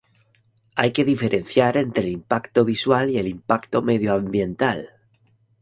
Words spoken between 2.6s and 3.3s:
visual y el